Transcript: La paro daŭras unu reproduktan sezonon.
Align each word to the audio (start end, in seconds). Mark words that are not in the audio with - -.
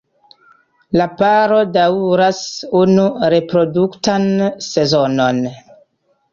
La 1.01 1.05
paro 1.19 1.59
daŭras 1.75 2.41
unu 2.81 3.05
reproduktan 3.35 4.29
sezonon. 4.73 5.47